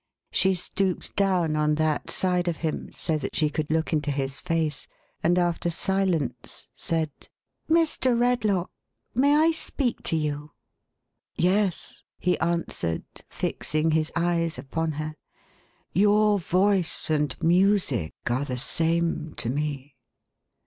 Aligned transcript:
She 0.31 0.55
stooped 0.55 1.15
down 1.15 1.55
on 1.55 1.75
that 1.75 2.09
side 2.09 2.47
of 2.47 2.57
him, 2.65 2.89
so 2.91 3.19
that 3.19 3.35
she 3.35 3.51
could 3.51 3.69
look 3.69 3.93
into 3.93 4.09
his 4.09 4.39
face; 4.39 4.87
and 5.21 5.37
after 5.37 5.69
silence, 5.69 6.65
said:" 6.75 7.11
Mr. 7.69 8.17
Redlaw, 8.19 8.69
may 9.13 9.35
I 9.35 9.51
speak 9.51 10.01
to 10.05 10.15
you?" 10.15 10.53
"Yes," 11.37 12.01
he 12.17 12.35
answered, 12.39 13.05
fixing 13.29 13.91
his 13.91 14.11
eyes 14.15 14.57
upon 14.57 14.93
her." 14.93 15.13
Your 15.93 16.39
voice 16.39 17.11
and 17.11 17.35
music 17.43 18.15
are 18.27 18.43
the 18.45 18.57
same 18.57 19.35
to 19.37 19.51
me." 19.51 19.97